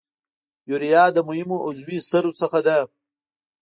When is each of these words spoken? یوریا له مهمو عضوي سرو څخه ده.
یوریا 0.69 1.03
له 1.15 1.21
مهمو 1.29 1.57
عضوي 1.67 1.97
سرو 2.09 2.31
څخه 2.39 2.59
ده. 2.67 2.77